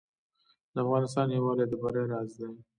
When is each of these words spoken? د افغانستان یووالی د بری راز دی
د 0.73 0.75
افغانستان 0.85 1.27
یووالی 1.29 1.65
د 1.67 1.73
بری 1.81 2.03
راز 2.11 2.29
دی 2.39 2.49